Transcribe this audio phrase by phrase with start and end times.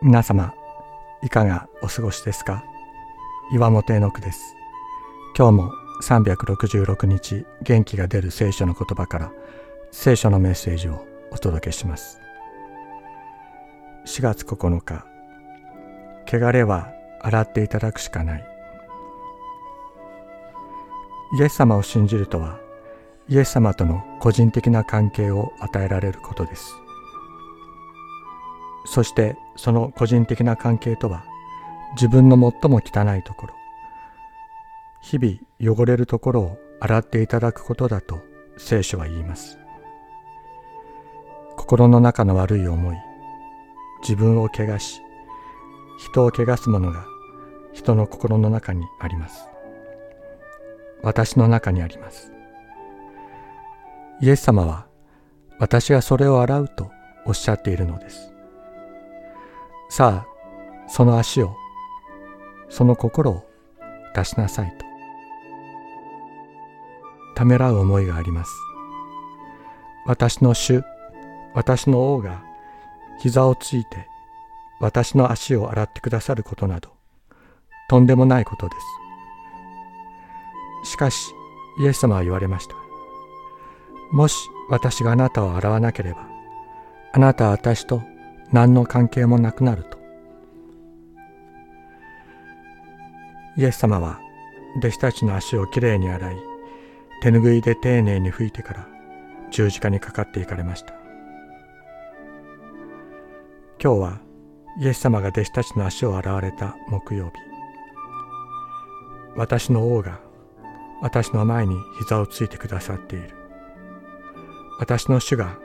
[0.00, 0.54] 皆様
[1.24, 2.62] いかがお過ごしですか？
[3.52, 4.54] 岩本絵の句です。
[5.36, 5.72] 今日も
[6.04, 9.32] 366日元気が出る聖書の言葉から
[9.90, 12.20] 聖書のメッセージをお届けします。
[14.06, 15.04] 4月9日
[16.32, 18.44] 汚れは洗っていただくしかない。
[21.40, 22.60] イエス様を信じるとは
[23.28, 26.72] イエス様との個人的な関係を与えられることです。
[28.90, 31.24] そしてその個人的な関係とは
[31.94, 33.54] 自分の最も汚いところ
[35.02, 38.20] 日々汚れるところを洗っていただくことだと
[38.56, 39.58] 聖書は言います。
[41.56, 42.96] 心の中の悪い思い
[44.02, 45.00] 自分を汚し
[45.98, 47.04] 人を汚すものが
[47.72, 49.48] 人の心の中にあります。
[51.02, 52.32] 私の中にあります。
[54.20, 54.86] イエス様は
[55.58, 56.90] 私がそれを洗うと
[57.26, 58.37] おっしゃっているのです。
[59.98, 60.26] さあ
[60.86, 61.56] その足を
[62.68, 63.42] その心を
[64.14, 64.86] 出しなさいと。
[67.34, 68.52] ためらう思いがあります。
[70.06, 70.84] 私の主
[71.52, 72.44] 私の王が
[73.20, 74.06] 膝をついて
[74.78, 76.90] 私の足を洗ってくださることなど
[77.90, 78.76] とんでもないことで
[80.84, 80.92] す。
[80.92, 81.32] しかし
[81.80, 82.76] イエス様は言われました。
[84.12, 86.28] もし私があなたを洗わなければ
[87.14, 88.00] あなたは私と
[88.52, 89.98] 何の関係もなくなると。
[93.56, 94.20] イエス様は
[94.78, 96.36] 弟子たちの足をきれいに洗い
[97.20, 98.88] 手ぬぐいで丁寧に拭いてから
[99.50, 100.94] 十字架にかかっていかれました。
[103.82, 104.20] 今日は
[104.80, 107.32] イエス様が弟子たちの足を洗われた木曜日。
[109.36, 110.20] 私の王が
[111.00, 113.30] 私の前に膝をついてくださっている。
[114.78, 115.58] 私の主が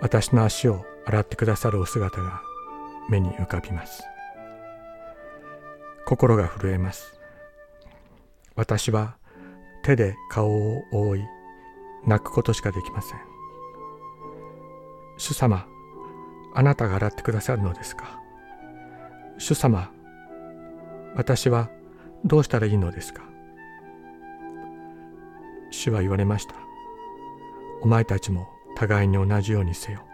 [0.00, 2.42] 私の足を洗ってくださるお姿が
[3.08, 4.04] 目に浮かびます。
[6.04, 7.18] 心が震えます。
[8.56, 9.16] 私は
[9.82, 11.24] 手で顔を覆い
[12.04, 13.20] 泣くことしかできません。
[15.16, 15.66] 主様
[16.54, 18.20] あなたが洗ってくださるのですか？
[19.38, 19.90] 主様
[21.16, 21.70] 私は
[22.26, 23.22] どうしたらいいのですか？
[25.70, 26.54] 主は言われました。
[27.80, 28.46] お前たちも
[28.76, 30.04] 互いに同じようにせよ。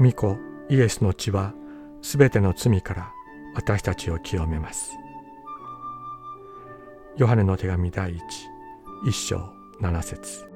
[0.00, 0.38] 御子
[0.70, 1.52] イエスの血は
[2.00, 3.12] すべての罪から
[3.54, 4.92] 私たちを清めます。
[7.18, 8.22] ヨハネの手紙第一
[9.06, 10.49] 一章7節。